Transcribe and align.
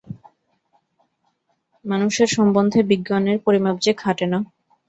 মানুষের 1.85 2.27
সম্বন্ধে 2.27 2.79
বিজ্ঞানের 2.83 3.37
পরিমাপ 3.45 3.75
যে 3.79 3.91
খাটে 3.93 4.25
না। 4.25 4.39